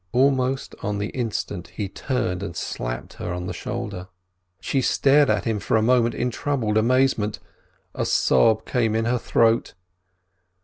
[0.13, 4.07] Almost on the instant he turned and slapped her on the shoulder.
[4.59, 7.37] She stared at him for a moment in troubled amazement,
[7.93, 9.75] a sob came in her throat.